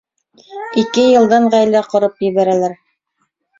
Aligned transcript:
Ике 0.83 1.03
йылдан 1.09 1.45
ғаилә 1.57 1.83
ҡороп 1.93 2.19
ебәрәләр. 2.31 2.77